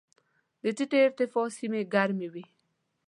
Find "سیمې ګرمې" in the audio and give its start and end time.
1.57-2.27